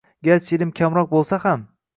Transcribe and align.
Garchi 0.27 0.55
ilmi 0.57 0.75
kamroq 0.81 1.13
bo‘lsa 1.15 1.43
ham 1.47 1.67